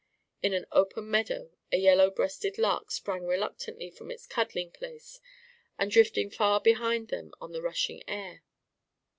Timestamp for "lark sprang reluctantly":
2.57-3.91